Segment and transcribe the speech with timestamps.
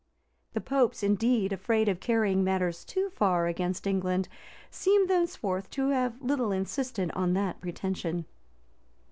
[0.55, 4.27] []The popes, indeed, afraid of carrying matters too far against England,
[4.71, 8.25] seem thenceforth to have little insisted on that pretension.